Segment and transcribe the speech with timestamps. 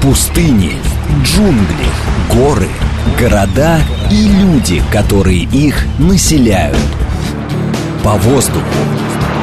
[0.00, 0.76] Пустыни,
[1.24, 1.88] джунгли,
[2.30, 2.68] горы,
[3.18, 3.80] города
[4.12, 6.78] и люди, которые их населяют.
[8.04, 8.62] По воздуху,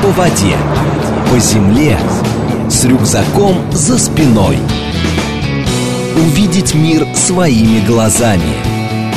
[0.02, 0.55] по воде,
[1.30, 2.00] по земле,
[2.70, 4.57] с рюкзаком за спиной.
[6.16, 8.55] Увидеть мир своими глазами,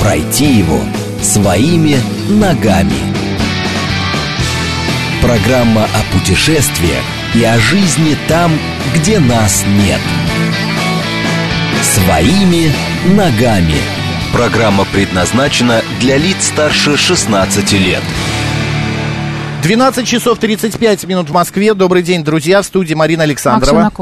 [0.00, 0.80] пройти его
[1.22, 3.14] своими ногами.
[5.20, 7.04] Программа о путешествиях
[7.36, 8.50] и о жизни там,
[8.94, 10.00] где нас нет.
[11.82, 12.72] Своими
[13.14, 13.76] ногами.
[14.32, 18.02] Программа предназначена для лиц старше 16 лет.
[19.62, 21.74] 12 часов 35 минут в Москве.
[21.74, 22.62] Добрый день, друзья.
[22.62, 23.92] В студии Марина Александрова.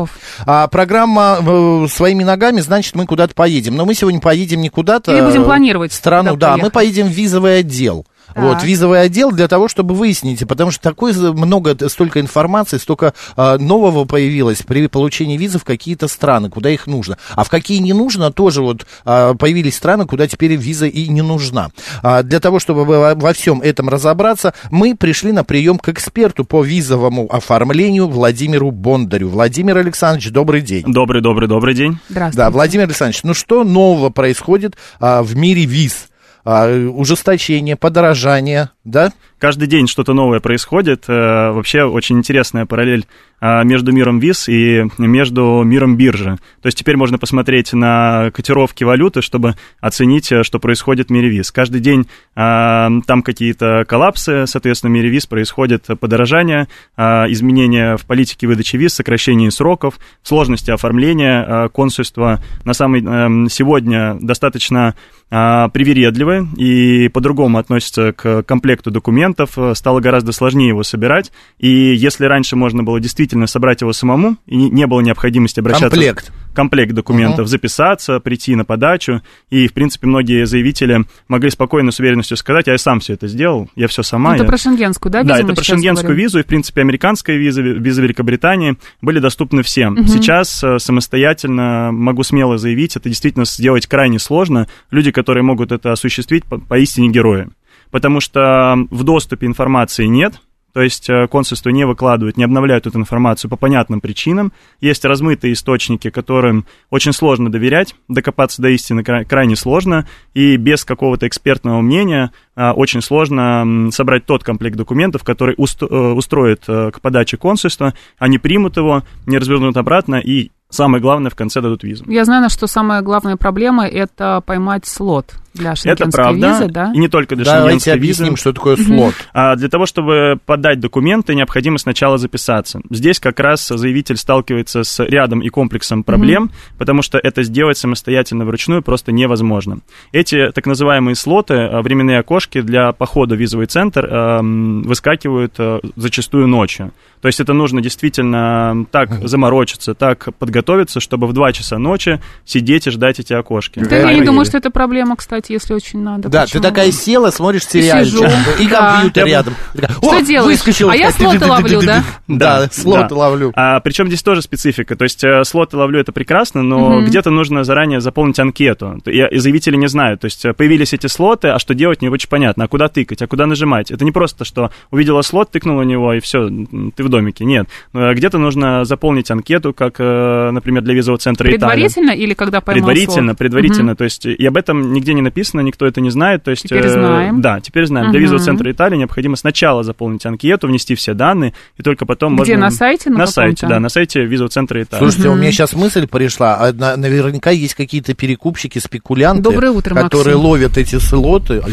[0.46, 3.76] А, программа э, «Своими ногами», значит, мы куда-то поедем.
[3.76, 5.12] Но мы сегодня поедем не куда-то.
[5.12, 5.92] Или будем планировать.
[5.92, 6.52] В страну, да.
[6.52, 6.62] Поехать.
[6.62, 8.06] Мы поедем в визовый отдел.
[8.34, 8.44] Так.
[8.44, 13.58] Вот, визовый отдел для того, чтобы выяснить, потому что такое много, столько информации, столько а,
[13.58, 17.18] нового появилось при получении визы в какие-то страны, куда их нужно.
[17.34, 21.22] А в какие не нужно, тоже вот а, появились страны, куда теперь виза и не
[21.22, 21.70] нужна.
[22.02, 26.44] А, для того, чтобы во, во всем этом разобраться, мы пришли на прием к эксперту
[26.44, 29.28] по визовому оформлению Владимиру Бондарю.
[29.28, 30.84] Владимир Александрович, добрый день.
[30.86, 31.98] Добрый, добрый, добрый день.
[32.08, 32.38] Здравствуйте.
[32.38, 36.09] Да, Владимир Александрович, ну что нового происходит а, в мире виз?
[36.44, 39.12] А, ужесточение, подорожание, да?
[39.40, 41.04] Каждый день что-то новое происходит.
[41.08, 43.06] Э, вообще очень интересная параллель
[43.40, 46.36] а, между миром виз и между миром биржи.
[46.60, 51.30] То есть теперь можно посмотреть на котировки валюты, чтобы оценить, э, что происходит в мире
[51.30, 51.50] виз.
[51.50, 56.68] Каждый день а, там какие-то коллапсы, соответственно, в мире виз происходит подорожание,
[56.98, 62.42] а, изменения в политике выдачи виз, сокращение сроков, сложности оформления консульства.
[62.64, 64.94] На самый эм, сегодня достаточно
[65.30, 69.29] привередливы и по-другому относятся к комплекту документов,
[69.74, 74.56] стало гораздо сложнее его собирать, и если раньше можно было действительно собрать его самому, и
[74.56, 75.90] не было необходимости обращаться...
[75.90, 76.32] Комплект.
[76.52, 77.46] Комплект документов, угу.
[77.46, 82.76] записаться, прийти на подачу, и, в принципе, многие заявители могли спокойно, с уверенностью сказать, я
[82.76, 84.34] сам все это сделал, я все сама.
[84.34, 84.48] Это я...
[84.48, 85.32] про шенгенскую, да, визу?
[85.32, 86.24] Да, это про шенгенскую говорим?
[86.24, 89.92] визу, и, в принципе, американская виза, виза Великобритании были доступны всем.
[89.92, 90.06] Угу.
[90.08, 94.66] Сейчас э, самостоятельно могу смело заявить, это действительно сделать крайне сложно.
[94.90, 97.48] Люди, которые могут это осуществить, по поистине герои.
[97.90, 100.40] Потому что в доступе информации нет,
[100.72, 104.52] то есть э, консульство не выкладывает, не обновляют эту информацию по понятным причинам.
[104.80, 111.26] Есть размытые источники, которым очень сложно доверять, докопаться до истины крайне сложно, и без какого-то
[111.26, 112.30] экспертного мнения
[112.74, 119.02] очень сложно собрать тот комплект документов, который э, устроит к подаче консульства, они примут его,
[119.26, 122.04] не развернут обратно и Самое главное, в конце дадут визу.
[122.06, 126.92] Я знаю, что самая главная проблема– это поймать слот для шенгенской Это правда, визы, да?
[126.94, 128.40] и не только для Давайте шенгенской объясним, визы.
[128.40, 129.14] что такое слот.
[129.32, 132.80] А для того, чтобы подать документы, необходимо сначала записаться.
[132.88, 136.78] Здесь как раз заявитель сталкивается с рядом и комплексом проблем, mm-hmm.
[136.78, 139.78] потому что это сделать самостоятельно вручную просто невозможно.
[140.12, 146.46] Эти так называемые слоты, а, временные окошки для похода в визовый центр выскакивают а, зачастую
[146.46, 146.92] ночью.
[147.20, 152.86] То есть это нужно действительно так заморочиться, так подготовиться, чтобы в 2 часа ночи сидеть
[152.86, 153.80] и ждать эти окошки.
[153.80, 156.28] Да, я не думаю, что это проблема, кстати, если очень надо.
[156.28, 156.62] Да, Почему?
[156.62, 159.54] ты такая села, смотришь сериальчик, и, и компьютер рядом.
[160.02, 160.60] Что делаешь?
[160.80, 162.04] А я слоты ловлю, да?
[162.26, 163.52] Да, слоты ловлю.
[163.54, 164.96] А, причем здесь тоже специфика.
[164.96, 168.98] То есть э, слоты ловлю это прекрасно, но где-то нужно заранее заполнить анкету.
[169.04, 170.20] И заявители не знают.
[170.20, 172.39] То есть э, появились эти слоты, а что делать не очень понятно.
[172.46, 173.90] А куда тыкать, а куда нажимать?
[173.90, 176.48] Это не просто, что увидела слот, тыкнула на него, и все,
[176.94, 177.44] ты в домике.
[177.44, 177.68] Нет.
[177.92, 182.24] Э, где-то нужно заполнить анкету, как, например, для визового центра Предварительно Италия.
[182.24, 183.38] или когда поймал Предварительно, слот?
[183.38, 183.92] предварительно.
[183.92, 183.98] Угу.
[183.98, 186.44] То есть, и об этом нигде не написано, никто это не знает.
[186.44, 187.40] То есть, теперь э, знаем.
[187.40, 188.06] Да, теперь знаем.
[188.06, 188.12] Угу.
[188.12, 192.54] Для визового центра Италии необходимо сначала заполнить анкету, внести все данные, и только потом Где,
[192.54, 192.56] можно...
[192.56, 193.10] на сайте?
[193.10, 195.02] На, на сайте, да, на сайте визового центра Италии.
[195.02, 195.36] Слушайте, угу.
[195.36, 196.56] у меня сейчас мысль пришла.
[196.56, 200.50] А наверняка есть какие-то перекупщики, спекулянты, Доброе утро, которые Максим.
[200.50, 201.58] ловят эти слоты.
[201.58, 201.70] Угу.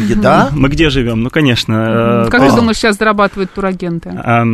[0.51, 0.57] Да?
[0.57, 1.23] Мы где живем?
[1.23, 2.23] Ну, конечно.
[2.23, 2.31] Угу.
[2.31, 4.11] Как ты думаешь, сейчас зарабатывают турагенты?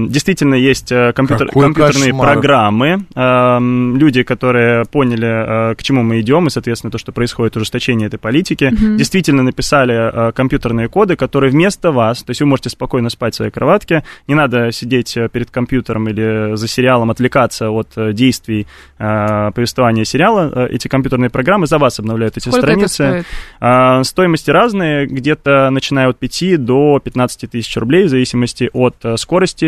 [0.09, 2.33] Действительно, есть э, компьютер, компьютерные кошмар.
[2.33, 3.05] программы.
[3.15, 8.17] Люди, которые поняли, э, к чему мы идем, и, соответственно, то, что происходит ужесточение этой
[8.19, 8.97] политики, угу.
[8.97, 13.37] действительно написали э, компьютерные коды, которые вместо вас, то есть вы можете спокойно спать в
[13.37, 18.67] своей кроватке, не надо сидеть перед компьютером или за сериалом, отвлекаться от действий
[18.97, 20.67] повествования сериала.
[20.69, 23.03] Эти компьютерные программы за вас обновляют эти Сколько страницы.
[23.03, 23.23] Это
[23.59, 24.07] стоит?
[24.07, 29.65] Стоимости разные, где-то начиная от 5 до 15 тысяч рублей, в зависимости от скорости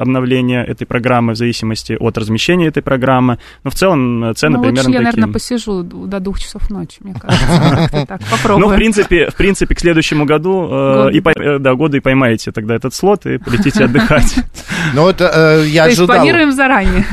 [0.00, 3.38] обновления этой программы, в зависимости от размещения этой программы.
[3.64, 5.12] Но в целом цены ну, примерно лучше я, такие.
[5.12, 8.04] наверное, посижу до двух часов ночи, мне кажется.
[8.06, 8.68] Так, попробую.
[8.68, 12.52] Ну, в принципе, в принципе, к следующему году э, и э, да, году и поймаете
[12.52, 14.36] тогда этот слот и полетите отдыхать.
[14.94, 15.30] Ну, это
[15.62, 16.06] э, я ожидал.
[16.06, 17.04] То есть планируем заранее.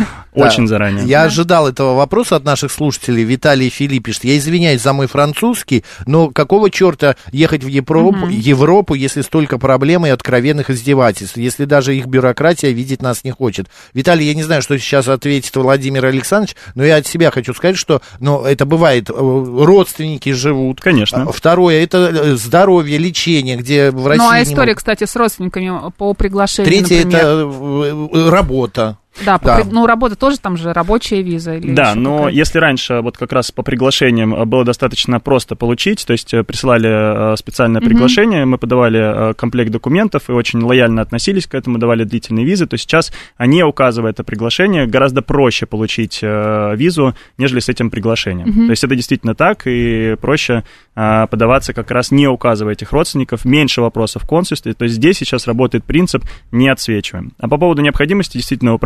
[0.45, 0.69] Очень да.
[0.69, 1.05] заранее.
[1.05, 1.25] Я да.
[1.25, 3.23] ожидал этого вопроса от наших слушателей.
[3.23, 8.29] Виталий Филипп пишет, я извиняюсь за мой французский, но какого черта ехать в Европу, угу.
[8.29, 13.67] Европу, если столько проблем и откровенных издевательств, если даже их бюрократия видеть нас не хочет?
[13.93, 17.77] Виталий, я не знаю, что сейчас ответит Владимир Александрович, но я от себя хочу сказать,
[17.77, 20.81] что ну, это бывает, э, родственники живут.
[20.81, 21.23] Конечно.
[21.23, 24.23] А, второе, это э, здоровье, лечение, где в России...
[24.23, 24.77] Ну, а история, могут...
[24.77, 27.19] кстати, с родственниками по приглашению, Третье, например.
[27.19, 28.97] это э, работа.
[29.25, 29.57] Да, да.
[29.57, 29.71] При...
[29.71, 31.55] ну работа тоже там же рабочая виза.
[31.55, 32.37] Или да, но какая-то.
[32.37, 36.43] если раньше вот как раз по приглашениям э, было достаточно просто получить, то есть э,
[36.43, 38.51] присылали э, специальное приглашение, угу.
[38.51, 43.11] мы подавали комплект документов и очень лояльно относились к этому, давали длительные визы, то сейчас,
[43.39, 48.49] не указывая это приглашение, гораздо проще получить визу, нежели с этим приглашением.
[48.49, 48.65] Угу.
[48.65, 50.63] То есть это действительно так, и проще
[50.95, 55.47] подаваться как раз не указывая этих родственников, меньше вопросов в консульстве, то есть здесь сейчас
[55.47, 57.33] работает принцип «не отсвечиваем».
[57.39, 58.79] А по поводу необходимости, действительно, вы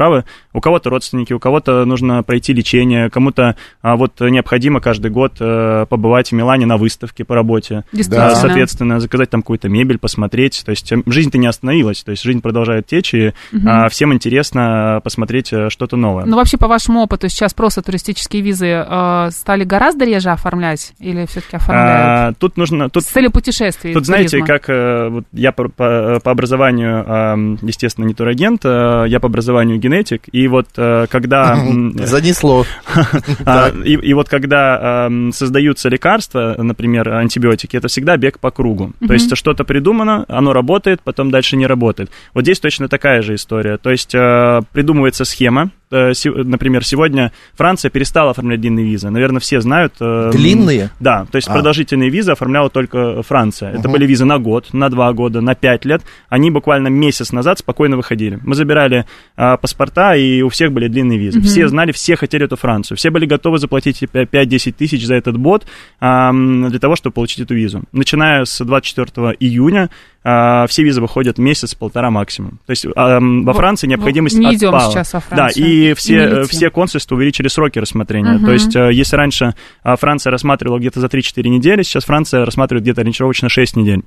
[0.54, 5.86] у кого-то родственники, у кого-то нужно пройти лечение, кому-то а, вот необходимо каждый год а,
[5.86, 7.84] побывать в Милане на выставке по работе.
[7.92, 8.36] Да.
[8.36, 10.64] Соответственно, заказать там какую-то мебель, посмотреть.
[10.66, 13.68] То есть жизнь-то не остановилась, то есть жизнь продолжает течь, и угу.
[13.68, 16.26] а, всем интересно посмотреть э, что-то новое.
[16.26, 21.26] Ну, вообще, по вашему опыту, сейчас просто туристические визы э, стали гораздо реже оформлять или
[21.26, 22.36] все-таки оформляют?
[22.36, 22.90] А, тут нужно...
[22.90, 23.94] Тут, С целью путешествий.
[23.94, 29.28] Тут, знаете, как э, вот я по, по, по образованию, естественно, не турагент, я по
[29.28, 31.56] образованию генетик, антибиотик, и вот э, когда...
[32.06, 32.66] Занесло.
[33.46, 38.94] А, и вот когда создаются лекарства, например, антибиотики, это всегда бег по кругу.
[39.06, 42.12] То есть что-то придумано, оно работает, потом дальше не работает.
[42.34, 43.78] Вот здесь точно такая же история.
[43.78, 49.10] То есть э, придумывается схема, Э, например, сегодня Франция перестала оформлять длинные визы.
[49.10, 49.94] Наверное, все знают.
[50.00, 50.90] Э, длинные?
[51.00, 51.54] Да, то есть а.
[51.54, 53.72] продолжительные визы оформляла только Франция.
[53.72, 53.92] Это угу.
[53.92, 56.02] были визы на год, на два года, на пять лет.
[56.30, 58.40] Они буквально месяц назад спокойно выходили.
[58.44, 59.06] Мы забирали
[59.36, 61.40] а, паспорта, и у всех были длинные визы.
[61.40, 61.48] Угу.
[61.48, 62.98] Все знали, все хотели эту Францию.
[62.98, 65.66] Все были готовы заплатить 5-10 тысяч за этот бот
[66.00, 67.84] а, для того, чтобы получить эту визу.
[67.92, 69.90] Начиная с 24 июня
[70.24, 72.60] а, все визы выходят месяц-полтора максимум.
[72.68, 74.92] То есть а, во Франции необходимость не идем отпала.
[74.92, 75.66] сейчас во Францию.
[75.66, 78.36] Да, и все, все консульства увеличили сроки рассмотрения.
[78.36, 78.46] Угу.
[78.46, 82.84] То есть э, если раньше а, Франция рассматривала где-то за 3-4 недели, сейчас Франция рассматривает
[82.84, 84.04] где-то ориентировочно 6 недель.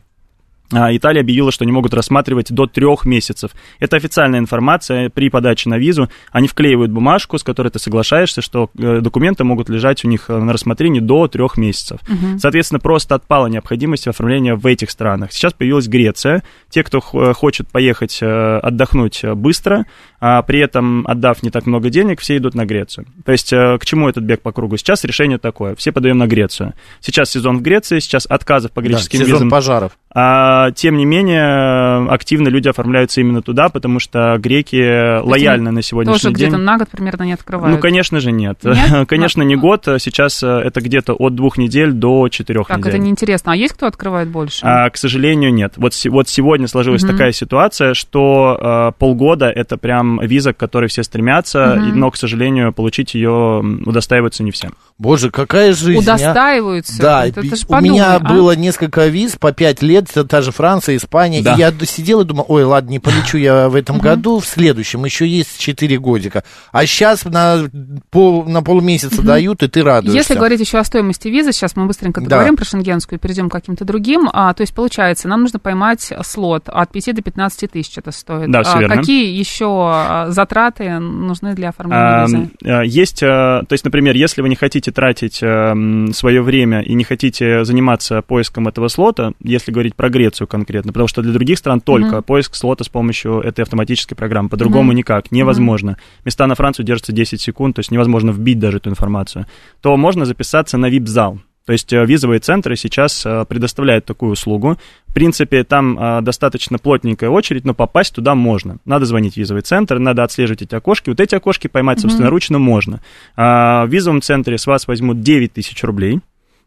[0.73, 3.51] А, Италия объявила, что они могут рассматривать до трех месяцев.
[3.81, 6.09] Это официальная информация при подаче на визу.
[6.33, 10.37] Они вклеивают бумажку, с которой ты соглашаешься, что э, документы могут лежать у них э,
[10.37, 12.01] на рассмотрении до трех месяцев.
[12.09, 12.39] Угу.
[12.39, 15.33] Соответственно, просто отпала необходимость оформления в этих странах.
[15.33, 16.43] Сейчас появилась Греция.
[16.71, 19.87] Те, кто хочет поехать отдохнуть быстро,
[20.21, 23.07] а при этом отдав не так много денег, все идут на Грецию.
[23.25, 24.77] То есть к чему этот бег по кругу?
[24.77, 25.75] Сейчас решение такое.
[25.75, 26.75] Все подаем на Грецию.
[27.01, 29.51] Сейчас сезон в Греции, сейчас отказов по греческим да, сезон визам.
[29.51, 29.93] пожаров.
[30.17, 36.15] А, тем не менее, активно люди оформляются именно туда, потому что греки лояльны на сегодняшний
[36.15, 36.35] тоже день.
[36.35, 37.75] Тоже где-то на год примерно не открывают?
[37.75, 38.59] Ну, конечно же, нет.
[38.65, 39.09] нет?
[39.09, 39.85] конечно, не год.
[39.99, 42.93] Сейчас э, это где-то от двух недель до четырех так, недель.
[42.93, 43.53] Так, это неинтересно.
[43.53, 44.61] А есть кто открывает больше?
[44.63, 45.75] А, к сожалению, нет.
[45.77, 47.13] Вот, вот сегодня сложилась угу.
[47.13, 51.97] такая ситуация, что а, полгода это прям виза, к которой все стремятся, угу.
[51.97, 54.71] но, к сожалению, получить ее удостаиваются не все.
[54.99, 55.99] Боже, какая жизнь.
[55.99, 56.15] А?
[56.15, 57.01] Удостаиваются?
[57.01, 58.19] Да, это, это у подумай, меня а?
[58.21, 61.55] было несколько виз по пять лет, та же Франция, Испания, да.
[61.55, 65.05] и я сидел и думал, ой, ладно, не полечу я в этом году, в следующем
[65.05, 66.45] еще есть 4 годика.
[66.73, 67.69] А сейчас на,
[68.11, 70.17] пол, на полмесяца дают, и ты радуешься.
[70.17, 72.59] Если говорить еще о стоимости визы, сейчас мы быстренько договорим да.
[72.59, 74.29] про шенгенскую и перейдем к каким-то другим.
[74.33, 78.51] А, то есть, получается, нам нужно поймать слот от 5 до 15 тысяч это стоит.
[78.51, 78.97] Да, все а, верно.
[78.97, 82.51] Какие еще а, затраты нужны для оформления а, визы?
[82.85, 85.75] Есть, э, то есть, например, если вы не хотите тратить э,
[86.13, 91.09] свое время и не хотите заниматься поиском этого слота, если говорить про Грецию конкретно, потому
[91.09, 92.23] что для других стран только mm-hmm.
[92.23, 94.97] поиск слота с помощью этой автоматической программы, по-другому mm-hmm.
[94.97, 95.91] никак, невозможно.
[95.91, 96.23] Mm-hmm.
[96.25, 99.47] Места на Францию держатся 10 секунд, то есть невозможно вбить даже эту информацию,
[99.81, 101.39] то можно записаться на VIP-зал.
[101.67, 104.77] То есть э, визовые центры сейчас э, предоставляют такую услугу.
[105.07, 108.79] В принципе, там э, достаточно плотненькая очередь, но попасть туда можно.
[108.85, 111.09] Надо звонить в визовый центр, надо отслеживать эти окошки.
[111.09, 112.59] Вот эти окошки поймать собственноручно mm-hmm.
[112.59, 113.01] можно.
[113.37, 116.21] А, в визовом центре с вас возьмут 9 тысяч рублей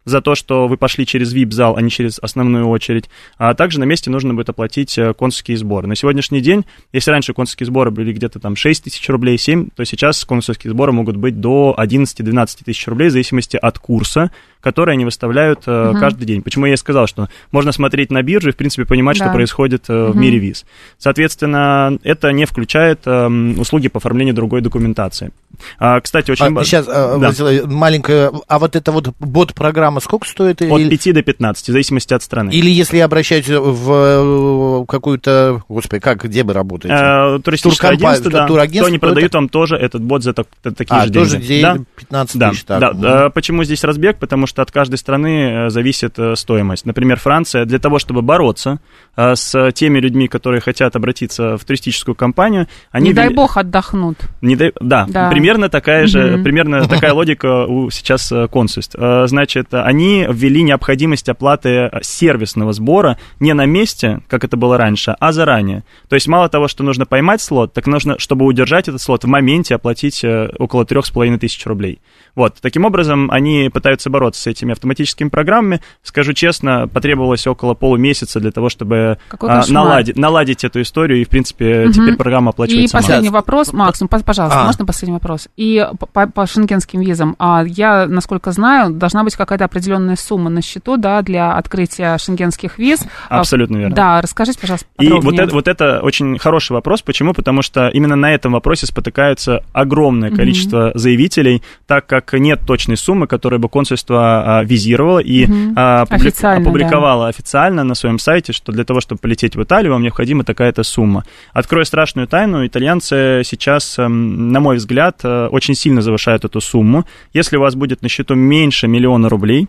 [0.08, 3.10] за то, что вы пошли через VIP-зал, а не через основную очередь.
[3.38, 5.88] А также на месте нужно будет оплатить э, консульские сборы.
[5.88, 9.84] На сегодняшний день, если раньше консульские сборы были где-то там 6 тысяч рублей, 7, то
[9.84, 14.32] сейчас консульские сборы могут быть до 11-12 тысяч рублей в зависимости от курса,
[14.68, 15.98] которые они выставляют э, угу.
[15.98, 16.42] каждый день.
[16.42, 19.26] Почему я и сказал, что можно смотреть на биржу и, в принципе, понимать, да.
[19.26, 20.12] что происходит э, угу.
[20.12, 20.66] в мире виз.
[20.98, 25.32] Соответственно, это не включает э, услуги по оформлению другой документации.
[25.80, 26.58] А, кстати, очень...
[26.58, 27.32] А, сейчас, а, да.
[27.66, 28.34] маленькая...
[28.50, 30.62] А вот эта вот бот-программа сколько стоит?
[30.62, 30.90] От или...
[30.90, 32.50] 5 до 15, в зависимости от страны.
[32.52, 35.64] Или если я обращаюсь в какую-то...
[35.70, 36.94] Господи, как, где вы работаете?
[36.94, 38.48] А, туристическое агентство, да.
[38.48, 41.62] Турагентство, то они продают вам тоже этот бот за так, такие а, же тоже деньги.
[41.62, 41.78] Да?
[41.96, 42.64] 15 да, тысяч.
[42.64, 42.80] Так.
[42.82, 43.30] Да, да.
[43.30, 44.18] Почему здесь разбег?
[44.18, 46.86] Потому что от каждой страны э, зависит э, стоимость.
[46.86, 48.80] Например, Франция для того, чтобы бороться
[49.16, 53.10] э, с теми людьми, которые хотят обратиться в туристическую компанию, они...
[53.10, 54.18] Не дай бог отдохнут.
[54.42, 54.72] Не дай...
[54.80, 58.96] да, да, примерно такая же, примерно такая логика у сейчас консульств.
[58.98, 65.32] Значит, они ввели необходимость оплаты сервисного сбора не на месте, как это было раньше, а
[65.32, 65.84] заранее.
[66.10, 69.28] То есть мало того, что нужно поймать слот, так нужно, чтобы удержать этот слот, в
[69.28, 70.24] моменте оплатить
[70.60, 72.00] около трех с половиной тысяч рублей.
[72.36, 75.82] Вот, таким образом, они пытаются бороться с этими автоматическими программами.
[76.04, 81.30] Скажу честно, потребовалось около полумесяца для того, чтобы а, наладить, наладить эту историю, и, в
[81.30, 81.94] принципе, угу.
[81.94, 82.98] теперь программа оплачивается.
[82.98, 83.40] И последний сама.
[83.40, 84.66] вопрос, Макс, ну, пожалуйста, а.
[84.66, 85.48] можно последний вопрос?
[85.58, 90.62] И по, по шенгенским визам, а я, насколько знаю, должна быть какая-то определенная сумма на
[90.62, 93.06] счету, да, для открытия шенгенских виз.
[93.30, 93.96] Абсолютно верно.
[93.96, 95.22] Да, расскажите, пожалуйста, подробнее.
[95.22, 97.02] И вот это, вот это очень хороший вопрос.
[97.02, 97.34] Почему?
[97.34, 101.00] Потому что именно на этом вопросе спотыкается огромное количество угу.
[101.00, 105.74] заявителей, так как нет точной суммы, которую бы консульство а, визировало и угу.
[105.76, 106.32] а, публи...
[106.42, 107.30] опубликовало да.
[107.30, 111.26] официально на своем сайте, что для того, чтобы полететь в Италию, вам необходима такая-то сумма.
[111.54, 117.06] Открою страшную тайну, итальянцы сейчас, эм, на мой взгляд, э, очень сильно завышают эту сумму.
[117.34, 119.68] Если у вас будет на счету меньше миллиона рублей,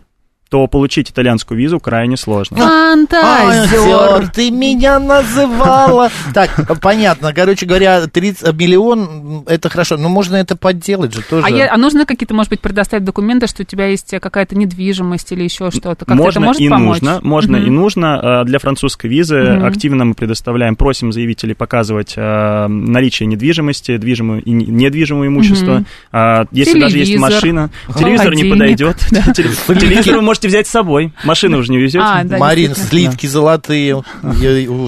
[0.49, 2.57] то получить итальянскую визу крайне сложно.
[2.57, 6.09] Фантазер, ты меня называла.
[6.33, 7.33] Так, понятно.
[7.33, 11.45] Короче говоря, 30 миллион, это хорошо, но можно это подделать же тоже.
[11.45, 15.31] А, я, а нужно какие-то, может быть, предоставить документы, что у тебя есть какая-то недвижимость
[15.31, 16.05] или еще что-то?
[16.05, 17.01] Как можно это может и помочь?
[17.01, 17.67] нужно, можно угу.
[17.67, 18.39] и нужно.
[18.41, 19.65] А, для французской визы угу.
[19.67, 25.85] активно мы предоставляем, просим заявителей показывать а, наличие недвижимости, движимое и недвижимое имущество.
[26.11, 26.47] Угу.
[26.51, 26.81] Если Телевизор.
[26.81, 28.97] даже есть машина, телевизор не подойдет.
[29.35, 31.11] Телевизор можете можете взять с собой.
[31.23, 31.99] Машину уже не везете.
[32.01, 34.03] А, да, Марин, слитки золотые.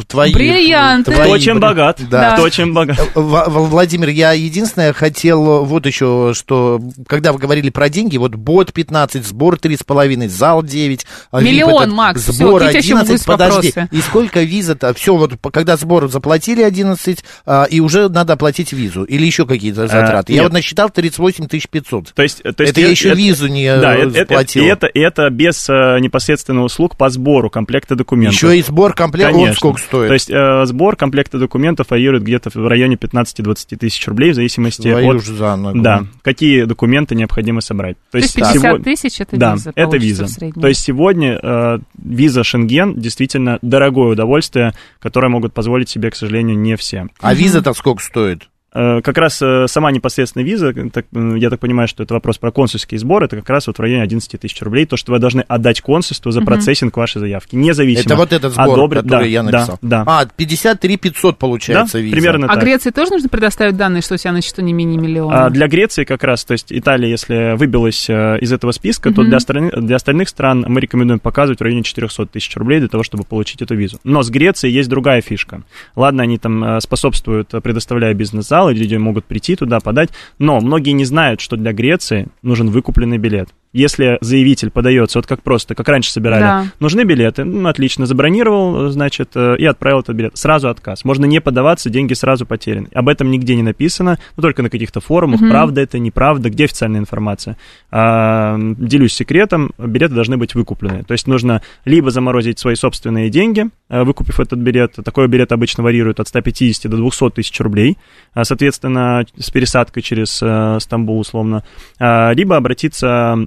[0.07, 1.11] Твои, Бриллианты.
[1.11, 1.99] Твои, Кто чем богат.
[2.09, 2.33] Да.
[2.33, 2.99] Кто чем богат.
[2.99, 8.71] Э, Владимир, я единственное хотел вот еще, что когда вы говорили про деньги, вот бот
[8.71, 11.05] 15, сбор 3,5, зал 9.
[11.31, 13.73] А Миллион, этот, Макс, Сбор все, 11, подожди.
[13.75, 13.89] Вопросы.
[13.91, 14.93] И сколько виза-то?
[14.93, 19.03] Все, вот когда сбор заплатили 11, а, и уже надо оплатить визу.
[19.03, 20.33] Или еще какие-то затраты.
[20.33, 22.13] А, я вот насчитал 38 500.
[22.13, 24.65] То есть, то есть это я еще визу не да, заплатил.
[24.65, 28.35] Это, это, это без э, непосредственно услуг по сбору комплекта документов.
[28.35, 30.07] Еще и сбор комплекта, вот сколько стоит.
[30.07, 34.89] То есть э, сбор комплекта документов варьирует где-то в районе 15-20 тысяч рублей в зависимости
[34.89, 35.23] Твою от...
[35.23, 35.81] За ногу.
[35.81, 37.97] Да, какие документы необходимо собрать.
[38.11, 38.83] То, То есть 50 сегодня...
[38.83, 39.71] тысяч это да, виза?
[39.75, 40.27] это виза.
[40.59, 46.57] То есть сегодня э, виза Шенген действительно дорогое удовольствие, которое могут позволить себе, к сожалению,
[46.57, 47.07] не все.
[47.19, 48.47] А виза-то сколько стоит?
[48.73, 52.51] Э, как раз э, сама непосредственная виза, так, я так понимаю, что это вопрос про
[52.51, 55.41] консульские сборы, это как раз вот в районе 11 тысяч рублей, то, что вы должны
[55.41, 58.05] отдать консульству за процессинг вашей заявки, независимо.
[58.05, 59.03] Это вот этот сбор, одобрит...
[59.03, 59.77] который да, я написал.
[59.81, 60.19] Да, да.
[60.21, 62.15] А, 53 500 получается да, виза.
[62.15, 62.63] примерно А так.
[62.63, 65.47] Греции тоже нужно предоставить данные, что у тебя на счету не менее миллиона?
[65.47, 69.23] А, для Греции как раз, то есть Италия, если выбилась э, из этого списка, то
[69.23, 73.03] для, страны, для остальных стран мы рекомендуем показывать в районе 400 тысяч рублей для того,
[73.03, 73.99] чтобы получить эту визу.
[74.05, 75.63] Но с Грецией есть другая фишка.
[75.97, 80.09] Ладно, они там способствуют, предоставляя бизнес-зал, люди могут прийти туда, подать.
[80.37, 85.41] Но многие не знают, что для Греции нужен выкупленный билет если заявитель подается, вот как
[85.41, 86.65] просто, как раньше собирали, да.
[86.79, 90.37] нужны билеты, ну, отлично, забронировал, значит, э, и отправил этот билет.
[90.37, 91.05] Сразу отказ.
[91.05, 92.89] Можно не подаваться, деньги сразу потеряны.
[92.93, 95.49] Об этом нигде не написано, но только на каких-то форумах, угу.
[95.49, 97.57] правда это, неправда, где официальная информация.
[97.91, 101.03] А, делюсь секретом, билеты должны быть выкуплены.
[101.03, 105.83] То есть нужно либо заморозить свои собственные деньги, э, выкупив этот билет, такой билет обычно
[105.83, 107.97] варьирует от 150 до 200 тысяч рублей,
[108.33, 111.63] а, соответственно, с пересадкой через э, Стамбул условно,
[111.99, 113.37] а, либо обратиться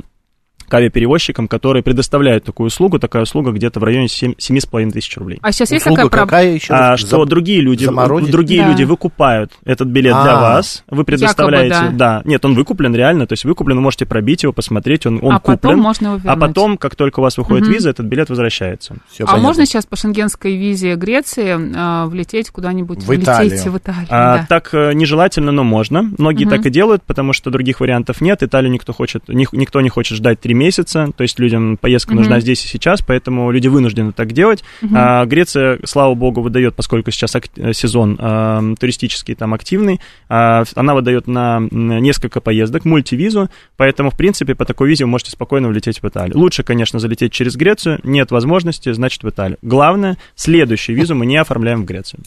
[0.68, 2.98] к авиаперевозчикам, которые предоставляют такую услугу.
[2.98, 5.38] Такая услуга где-то в районе 7,5 тысяч рублей.
[5.42, 6.44] А сейчас есть такая проблема?
[6.44, 7.28] еще а, что Зам...
[7.28, 8.30] другие люди, Заморозить?
[8.30, 8.70] другие да.
[8.70, 10.24] люди выкупают этот билет А-а-а.
[10.24, 11.74] для вас, вы предоставляете...
[11.74, 12.22] Якобы, да.
[12.22, 12.22] да.
[12.24, 15.40] Нет, он выкуплен реально, то есть выкуплен, вы можете пробить его, посмотреть, он, он а
[15.40, 15.58] куплен.
[15.58, 17.72] Потом можно его а потом, как только у вас выходит угу.
[17.72, 18.96] виза, этот билет возвращается.
[19.10, 19.46] Все а понятно.
[19.46, 23.02] можно сейчас по шенгенской визе Греции э, влететь куда-нибудь?
[23.04, 23.72] В Италию.
[23.72, 24.46] в Италию а, да.
[24.48, 26.10] Так э, нежелательно, но можно.
[26.18, 26.56] Многие угу.
[26.56, 28.42] так и делают, потому что других вариантов нет.
[28.42, 32.16] Италию никто хочет, никто не хочет ждать три месяца, то есть людям поездка mm-hmm.
[32.16, 34.64] нужна здесь и сейчас, поэтому люди вынуждены так делать.
[34.82, 34.92] Mm-hmm.
[34.94, 40.94] А, Греция, слава богу, выдает, поскольку сейчас ак- сезон а, туристический там активный, а, она
[40.94, 46.02] выдает на несколько поездок, мультивизу, поэтому, в принципе, по такой визе вы можете спокойно влететь
[46.02, 46.38] в Италию.
[46.38, 49.58] Лучше, конечно, залететь через Грецию, нет возможности, значит, в Италию.
[49.62, 52.22] Главное, следующую визу мы не оформляем в Грецию.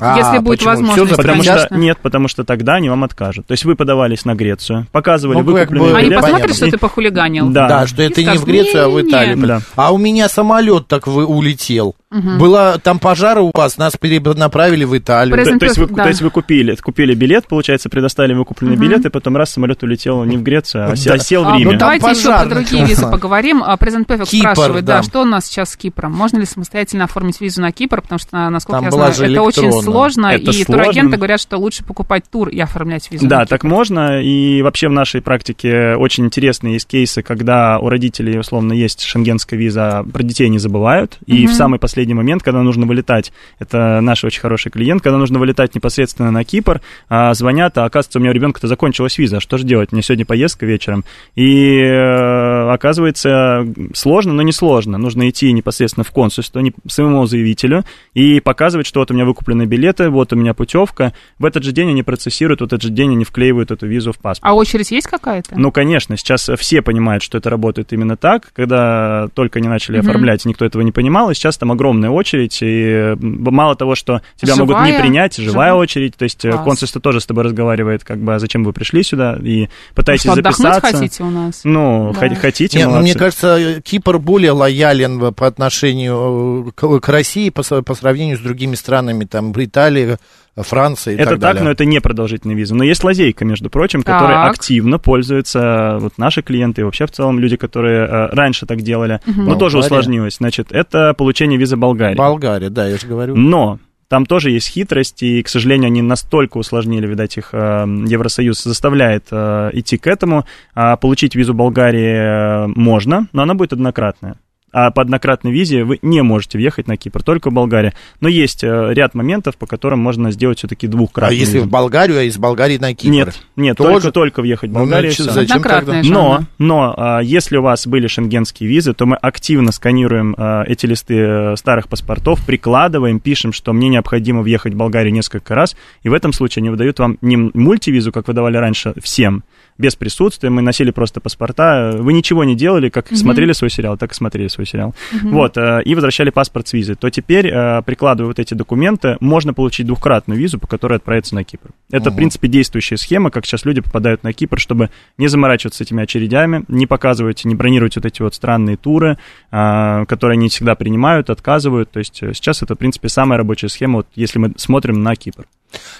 [0.00, 0.70] А, Если будет почему?
[0.70, 3.46] возможность, потому что Нет, потому что тогда они вам откажут.
[3.46, 7.50] То есть вы подавались на Грецию, показывали ну, выкупленные Они посмотрят, что ты похулиганил.
[7.50, 9.46] Да, да что это не в Грецию, а в Италию.
[9.46, 9.60] Да.
[9.76, 11.96] А у меня самолет так вы улетел.
[12.12, 12.38] Угу.
[12.38, 15.36] Была там пожара у вас, нас перенаправили в Италию.
[15.36, 16.02] То, то, есть вы, да.
[16.02, 18.82] то есть вы купили, купили билет, получается, предоставили выкупленный угу.
[18.82, 21.18] билет, и потом раз самолет улетел не в Грецию, а, да.
[21.18, 21.72] сел в Риме.
[21.72, 23.62] Ну, давайте еще про другие визы поговорим.
[23.78, 24.96] Президент Пефик спрашивает, да.
[24.96, 26.12] да, что у нас сейчас с Кипром?
[26.12, 28.02] Можно ли самостоятельно оформить визу на Кипр?
[28.02, 30.82] Потому что, насколько там я знаю, это очень сложно, это и сложно.
[30.84, 34.92] турагенты говорят, что лучше покупать тур и оформлять визу Да, так можно, и вообще в
[34.92, 40.48] нашей практике очень интересные есть кейсы, когда у родителей, условно, есть шенгенская виза, про детей
[40.48, 44.70] не забывают, и в самый последний последний момент, когда нужно вылетать, это наш очень хороший
[44.70, 46.80] клиент, когда нужно вылетать непосредственно на Кипр,
[47.10, 50.24] а, звонят, а оказывается, у меня у ребенка-то закончилась виза, что же делать, мне сегодня
[50.24, 51.04] поездка вечером.
[51.34, 54.98] И э, оказывается, сложно, но не сложно.
[54.98, 57.84] Нужно идти непосредственно в консульство, не, самому заявителю,
[58.14, 61.12] и показывать, что вот у меня выкуплены билеты, вот у меня путевка.
[61.38, 64.18] В этот же день они процессируют, в этот же день они вклеивают эту визу в
[64.18, 64.50] паспорт.
[64.50, 65.58] А очередь есть какая-то?
[65.58, 68.52] Ну, конечно, сейчас все понимают, что это работает именно так.
[68.52, 70.08] Когда только не начали mm-hmm.
[70.08, 74.54] оформлять, никто этого не понимал, и сейчас там огромная очередь, и мало того, что тебя
[74.54, 74.68] живая?
[74.68, 76.64] могут не принять, живая, живая очередь, то есть э, Класс.
[76.64, 80.32] консульство тоже с тобой разговаривает, как бы, а зачем вы пришли сюда, и пытаетесь ну,
[80.32, 80.80] что, записаться.
[80.80, 81.62] хотите у нас?
[81.64, 82.18] Ну, да.
[82.18, 87.62] хотите, Нет, ну, мне кажется, Кипр более лоялен по отношению э, к, к России по,
[87.62, 90.18] по сравнению с другими странами, там, Италия,
[90.56, 91.62] Франции и это так, так далее.
[91.62, 92.74] но это не продолжительная виза.
[92.74, 94.18] Но есть лазейка, между прочим, так.
[94.18, 98.82] которой активно пользуются вот наши клиенты и вообще в целом люди, которые э, раньше так
[98.82, 99.42] делали, угу.
[99.42, 100.36] но тоже усложнилось.
[100.36, 102.16] Значит, это получение визы Болгарии.
[102.16, 103.36] Болгария, да, я же говорю.
[103.36, 103.78] Но
[104.10, 109.26] там тоже есть хитрость, и, к сожалению, они настолько усложнили, видать, их э, Евросоюз заставляет
[109.30, 110.46] э, идти к этому.
[110.74, 114.36] А получить визу Болгарии можно, но она будет однократная
[114.72, 117.92] а по однократной визе вы не можете въехать на Кипр, только в Болгарии.
[118.20, 121.66] Но есть э, ряд моментов, по которым можно сделать все-таки двухкратную А если визу.
[121.66, 123.12] в Болгарию, а из Болгарии на Кипр?
[123.12, 123.92] Нет, нет, Тоже?
[123.92, 125.12] только, только въехать в ну, Болгарию.
[125.18, 126.02] Ну, зачем тогда?
[126.04, 130.86] Но, но а, если у вас были шенгенские визы, то мы активно сканируем а, эти
[130.86, 136.08] листы э, старых паспортов, прикладываем, пишем, что мне необходимо въехать в Болгарию несколько раз, и
[136.08, 139.44] в этом случае они выдают вам не мультивизу, как выдавали раньше всем,
[139.80, 143.16] без присутствия, мы носили просто паспорта, вы ничего не делали, как mm-hmm.
[143.16, 144.94] смотрели свой сериал, так и смотрели свой сериал.
[145.12, 145.30] Mm-hmm.
[145.30, 146.94] Вот, э, и возвращали паспорт с визы.
[146.94, 151.44] То теперь, э, прикладывая вот эти документы, можно получить двухкратную визу, по которой отправиться на
[151.44, 151.70] Кипр.
[151.90, 152.12] Это, mm-hmm.
[152.12, 156.64] в принципе, действующая схема, как сейчас люди попадают на Кипр, чтобы не заморачиваться этими очередями,
[156.68, 159.16] не показывать, не бронировать вот эти вот странные туры,
[159.50, 161.90] э, которые они всегда принимают, отказывают.
[161.90, 165.46] То есть сейчас это, в принципе, самая рабочая схема, вот, если мы смотрим на Кипр.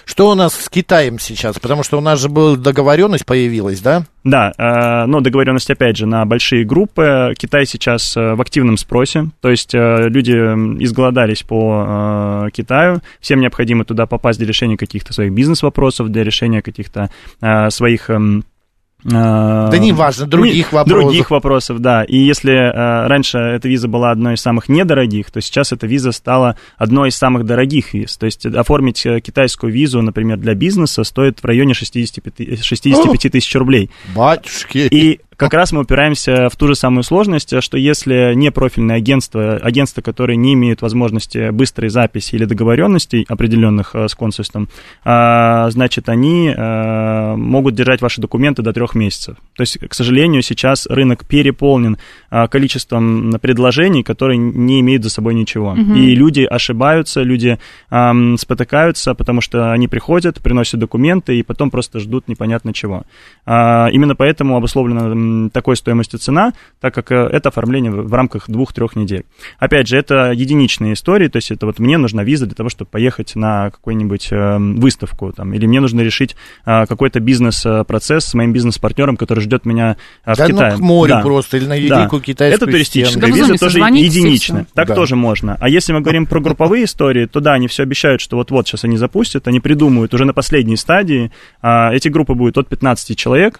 [0.05, 1.57] Что у нас с Китаем сейчас?
[1.59, 4.05] Потому что у нас же была договоренность появилась, да?
[4.23, 7.33] Да, э, но договоренность, опять же, на большие группы.
[7.37, 10.31] Китай сейчас э, в активном спросе, то есть э, люди
[10.83, 17.09] изголодались по Китаю, всем необходимо туда попасть для решения каких-то своих бизнес-вопросов, для решения каких-то
[17.69, 18.50] своих эм, а,
[19.03, 21.01] да не важно, других вопросов.
[21.01, 22.03] Других вопросов, да.
[22.03, 26.11] И если э, раньше эта виза была одной из самых недорогих, то сейчас эта виза
[26.11, 28.17] стала одной из самых дорогих виз.
[28.17, 33.55] То есть оформить э, китайскую визу, например, для бизнеса стоит в районе 65, 65 тысяч
[33.55, 33.89] рублей.
[34.15, 34.87] Батюшки!
[34.91, 39.55] И как раз мы упираемся в ту же самую сложность, что если не профильное агентство,
[39.55, 44.69] агентство, которое не имеет возможности быстрой записи или договоренностей определенных э, с консульством,
[45.03, 49.37] а, значит, они э, могут держать ваши документы до трех месяцев.
[49.55, 51.97] То есть, к сожалению, сейчас рынок переполнен
[52.29, 55.71] а, количеством предложений, которые не имеют за собой ничего.
[55.71, 55.95] Угу.
[55.95, 57.57] И люди ошибаются, люди
[58.37, 63.03] спотыкаются, потому что они приходят, приносят документы и потом просто ждут непонятно чего.
[63.45, 68.95] А, именно поэтому обусловлено такой стоимостью цена, так как э, это оформление в рамках двух-трех
[68.95, 69.25] недель.
[69.59, 72.89] Опять же, это единичные истории, то есть это вот мне нужна виза для того, чтобы
[72.89, 78.53] поехать на какую-нибудь э, выставку, там, или мне нужно решить э, какой-то бизнес-процесс с моим
[78.53, 80.71] бизнес-партнером, который ждет меня в да, Китае.
[80.73, 81.21] Ну, к морю да.
[81.21, 82.25] просто, или на великую да.
[82.25, 83.47] китайскую Это туристическая стену.
[83.47, 84.67] виза, тоже единичная.
[84.73, 84.95] Так да.
[84.95, 85.57] тоже можно.
[85.59, 88.83] А если мы говорим про групповые истории, то да, они все обещают, что вот-вот сейчас
[88.83, 91.31] они запустят, они придумают уже на последней стадии.
[91.61, 93.59] А, эти группы будут от 15 человек,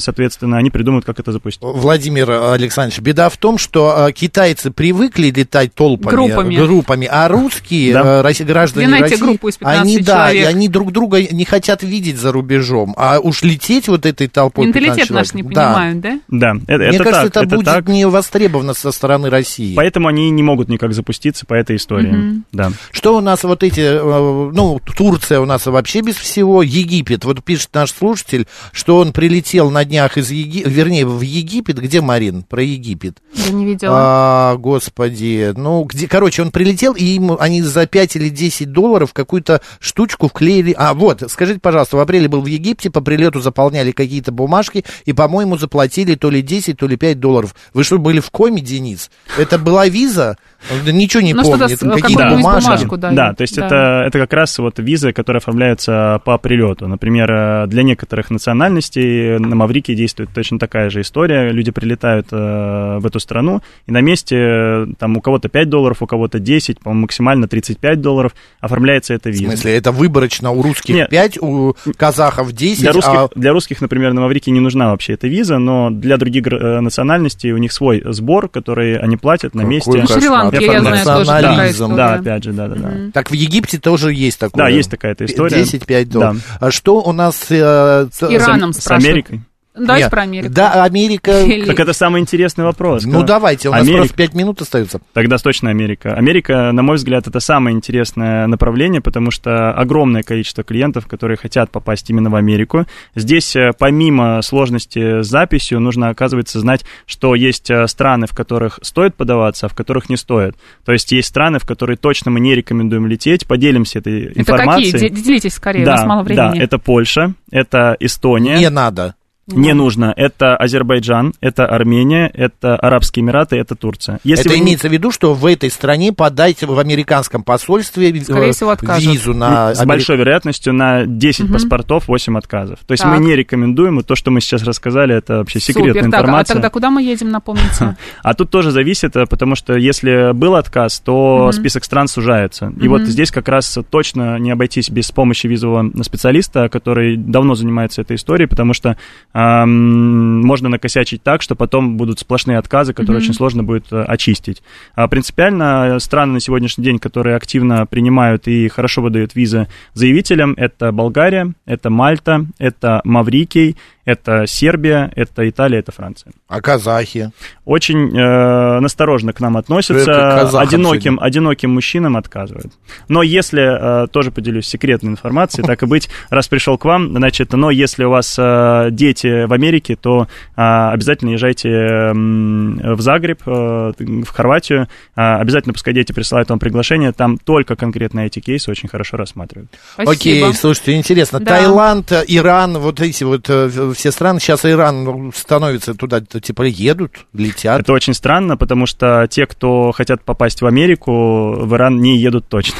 [0.00, 1.62] соответственно, они придумают, как это запустить.
[1.62, 8.22] Владимир Александрович, беда в том, что китайцы привыкли летать толпами, группами, группами а русские да.
[8.22, 13.42] граждане России, они, да, и они друг друга не хотят видеть за рубежом, а уж
[13.42, 16.20] лететь вот этой толпой Менталитет наш не понимают, да?
[16.28, 17.88] Да, это, Мне это кажется, так, это, это будет так.
[17.88, 19.74] не востребовано со стороны России.
[19.74, 22.30] Поэтому они не могут никак запуститься по этой истории.
[22.30, 22.42] Угу.
[22.52, 22.72] Да.
[22.90, 27.42] Что у нас вот эти, э, ну, Турция у нас вообще без всего, Египет, вот
[27.44, 32.42] пишет наш слушатель, что он прилетел на днях из Египта, вернее, в Египет, где, Марин,
[32.42, 33.18] про Египет?
[33.34, 33.92] Я не видела.
[33.94, 39.12] А, господи, ну, где, короче, он прилетел, и ему они за 5 или 10 долларов
[39.12, 43.92] какую-то штучку вклеили, а, вот, скажите, пожалуйста, в апреле был в Египте, по прилету заполняли
[43.92, 47.54] какие-то бумажки, и, по-моему, заплатили то ли 10, то ли 5 долларов.
[47.74, 49.10] Вы что, были в коме, Денис?
[49.38, 50.36] Это была виза?
[50.84, 52.30] Ничего не ну, помнит, какие-то да.
[52.30, 52.66] бумажки.
[52.66, 53.66] Бумажку, да, да, то есть да.
[53.66, 56.88] Это, это как раз вот визы, которые оформляются по прилету.
[56.88, 61.50] Например, э, для некоторых национальностей на Маврике действует точно такая же история.
[61.50, 66.02] Люди прилетают э, в эту страну, и на месте э, там у кого-то 5 долларов,
[66.02, 69.44] у кого-то 10, по-моему, максимально 35 долларов оформляется эта виза.
[69.44, 71.10] В смысле, это выборочно у русских Нет.
[71.10, 72.80] 5, у казахов 10?
[72.80, 73.28] Для русских, а...
[73.34, 77.58] для русских, например, на Маврике не нужна вообще эта виза, но для других национальностей у
[77.58, 79.90] них свой сбор, который они платят на месте.
[79.90, 81.94] Ну, Шри-Ланке, я знаю, тоже такая история.
[81.96, 82.90] Да, опять же, да, да, да.
[83.12, 84.64] Так в Египте тоже есть такое.
[84.64, 85.62] Да, есть такая история.
[85.62, 86.36] 10-5 долларов.
[86.60, 86.66] Да.
[86.66, 87.46] А что у нас...
[87.50, 89.35] Э, с Ираном с, с Америкой?
[89.76, 90.10] Давайте Нет.
[90.10, 90.54] про Америку.
[90.54, 91.32] Да, Америка...
[91.66, 93.04] Так это самый интересный вопрос.
[93.04, 93.98] Ну, давайте, у нас Америка...
[93.98, 95.00] просто 5 минут остается.
[95.12, 96.14] Тогда точно Америка.
[96.14, 101.70] Америка, на мой взгляд, это самое интересное направление, потому что огромное количество клиентов, которые хотят
[101.70, 102.86] попасть именно в Америку.
[103.14, 108.78] Здесь, э, помимо сложности с записью, нужно, оказывается, знать, что есть э, страны, в которых
[108.82, 110.56] стоит подаваться, а в которых не стоит.
[110.84, 113.46] То есть есть страны, в которые точно мы не рекомендуем лететь.
[113.46, 114.88] Поделимся этой это информацией.
[114.88, 115.24] Это какие?
[115.24, 116.58] Делитесь скорее, да, у нас мало времени.
[116.58, 118.56] Да, это Польша, это Эстония.
[118.58, 119.15] Не надо.
[119.48, 120.12] Не нужно.
[120.16, 124.18] Это Азербайджан, это Армения, это Арабские Эмираты, это Турция.
[124.24, 124.64] Если это вы...
[124.64, 129.74] имеется в виду, что в этой стране подайте в американском посольстве Скорее всего, визу на...
[129.74, 131.52] С большой вероятностью на 10 угу.
[131.54, 132.80] паспортов 8 отказов.
[132.86, 133.12] То есть так.
[133.12, 136.44] мы не рекомендуем, и то, что мы сейчас рассказали, это вообще секретная Супер, информация.
[136.46, 137.96] Так, а тогда куда мы едем, напомните?
[138.22, 142.72] А тут тоже зависит, э, потому что если был отказ, то список стран сужается.
[142.80, 148.02] И вот здесь как раз точно не обойтись без помощи визового специалиста, который давно занимается
[148.02, 148.96] этой историей, потому что
[149.36, 153.24] можно накосячить так, что потом будут сплошные отказы, которые mm-hmm.
[153.24, 154.62] очень сложно будет э, очистить.
[154.94, 160.90] А принципиально страны на сегодняшний день, которые активно принимают и хорошо выдают визы заявителям, это
[160.90, 166.32] Болгария, это Мальта, это Маврикий, это Сербия, это Италия, это Франция.
[166.48, 167.32] А казахи?
[167.64, 172.72] Очень э, насторожно к нам относятся, одиноким, одиноким мужчинам отказывают.
[173.08, 177.52] Но если, э, тоже поделюсь секретной информацией, так и быть, раз пришел к вам, значит,
[177.52, 183.92] но если у вас э, дети в Америке, то э, обязательно езжайте в Загреб, э,
[183.98, 188.88] в Хорватию, э, обязательно пускай дети присылают вам приглашение, там только конкретно эти кейсы очень
[188.88, 189.70] хорошо рассматривают.
[189.94, 190.12] Спасибо.
[190.12, 191.56] Окей, слушайте, интересно, да.
[191.56, 197.80] Таиланд, Иран, вот эти вот э, все страны, сейчас Иран становится туда, типа, едут, летят.
[197.80, 202.48] Это очень странно, потому что те, кто хотят попасть в Америку, в Иран не едут
[202.48, 202.78] точно.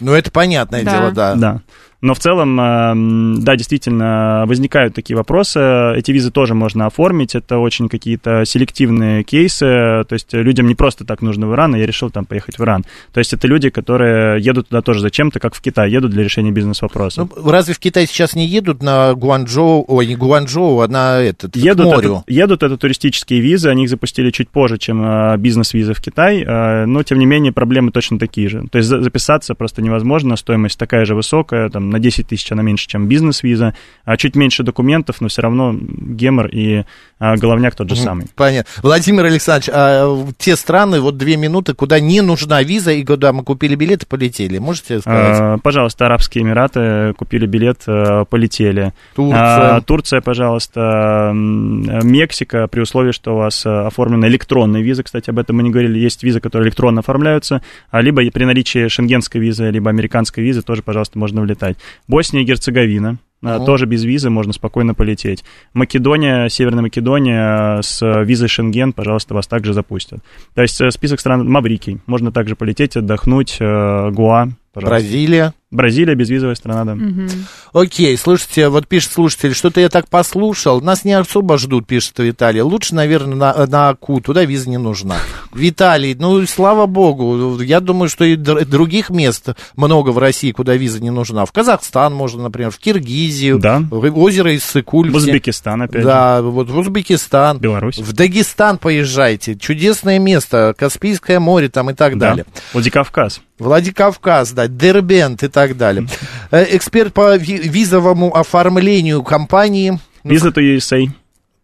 [0.00, 0.90] Ну, это понятное да.
[0.90, 1.34] дело, да.
[1.34, 1.60] Да.
[2.04, 5.58] Но в целом, эм, да, действительно, возникают такие вопросы.
[5.96, 7.34] Эти визы тоже можно оформить.
[7.34, 9.64] Это очень какие-то селективные кейсы.
[9.64, 12.62] То есть людям не просто так нужно в Иран, а я решил там поехать в
[12.62, 12.84] Иран.
[13.14, 16.50] То есть это люди, которые едут туда тоже зачем-то, как в Китай, едут для решения
[16.50, 17.26] бизнес-вопроса.
[17.34, 21.56] Ну, разве в Китай сейчас не едут на Гуанчжоу, ой, не Гуанчжоу, а на этот,
[21.56, 22.22] едут к морю?
[22.26, 26.42] Это, едут, это туристические визы, они их запустили чуть позже, чем э, бизнес-визы в Китай,
[26.42, 28.66] э, но, тем не менее, проблемы точно такие же.
[28.70, 32.86] То есть записаться просто невозможно, стоимость такая же высокая, там, на 10 тысяч она меньше,
[32.86, 36.84] чем бизнес-виза, а чуть меньше документов, но все равно гемор и
[37.18, 38.26] а, головняк тот же самый.
[38.34, 38.70] Понятно.
[38.82, 43.44] Владимир Александрович, а те страны, вот две минуты, куда не нужна виза и куда мы
[43.44, 45.38] купили билет полетели, можете сказать?
[45.40, 48.92] А, пожалуйста, Арабские Эмираты, купили билет, а, полетели.
[49.14, 49.76] Турция.
[49.76, 55.38] А, Турция, пожалуйста, Мексика, при условии, что у вас а, оформлена электронная виза, кстати, об
[55.38, 59.70] этом мы не говорили, есть визы, которые электронно оформляются, а либо при наличии шенгенской визы,
[59.70, 61.73] либо американской визы тоже, пожалуйста, можно влетать.
[62.08, 63.66] Босния и Герцеговина, Uh-huh.
[63.66, 65.44] Тоже без визы можно спокойно полететь.
[65.74, 70.20] Македония, Северная Македония с визой Шенген, пожалуйста, вас также запустят.
[70.54, 71.98] То есть э, список стран Маврикий.
[72.06, 73.58] Можно также полететь, отдохнуть.
[73.60, 74.96] Э, Гуа, пожалуйста.
[74.96, 75.52] Бразилия.
[75.70, 76.92] Бразилия безвизовая страна, да.
[76.92, 77.82] Угу.
[77.82, 82.60] Окей, слушайте, вот пишет слушатель, что-то я так послушал, нас не особо ждут, пишет Виталий.
[82.60, 85.16] Лучше, наверное, на, на Аку, туда виза не нужна.
[85.54, 91.02] Виталий, ну, слава богу, я думаю, что и других мест много в России, куда виза
[91.02, 91.44] не нужна.
[91.44, 93.82] В Казахстан можно, например, в Киргизию, да.
[93.90, 95.10] в озеро Иссык-Куль.
[95.10, 96.44] В Узбекистан, опять Да, же.
[96.44, 97.58] вот в Узбекистан.
[97.58, 97.98] Беларусь.
[97.98, 102.30] В Дагестан поезжайте, чудесное место, Каспийское море там и так да.
[102.30, 102.46] далее.
[102.72, 103.40] Владикавказ.
[103.58, 106.06] Владикавказ, да, Дербент и так далее.
[106.50, 109.98] Э, эксперт по визовому оформлению компании.
[110.24, 111.08] Visa to USA.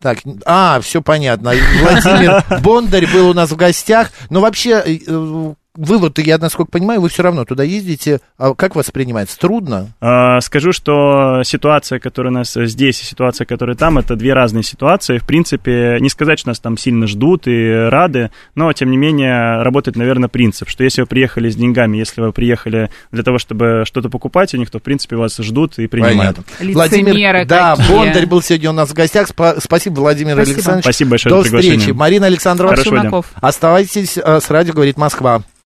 [0.01, 1.53] Так, а, все понятно.
[1.83, 4.11] Владимир Бондарь был у нас в гостях.
[4.31, 8.21] Но вообще, э, вывод, я, насколько понимаю, вы все равно туда ездите.
[8.39, 9.39] А как воспринимается?
[9.39, 9.89] Трудно?
[10.01, 14.63] А, скажу, что ситуация, которая у нас здесь, и ситуация, которая там, это две разные
[14.63, 15.19] ситуации.
[15.19, 19.63] В принципе, не сказать, что нас там сильно ждут и рады, но, тем не менее,
[19.63, 23.85] работает, наверное, принцип, что если вы приехали с деньгами, если вы приехали для того, чтобы
[23.87, 26.39] что-то покупать у них, то, в принципе, вас ждут и принимают.
[26.59, 26.73] Понятно.
[26.73, 29.29] Владимир, да, Бондарь был сегодня у нас в гостях.
[29.59, 30.55] Спасибо, Владимир Спасибо.
[30.55, 30.85] Александрович.
[30.85, 31.91] Спасибо большое До за встречи.
[31.91, 35.43] Марина Александровна, Оставайтесь э, с радио «Говорит Москва».